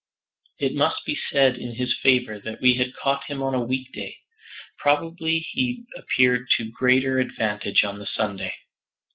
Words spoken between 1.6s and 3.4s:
his favor that we had caught